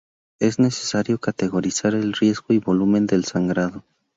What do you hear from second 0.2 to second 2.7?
Es necesario categorizar el riesgo y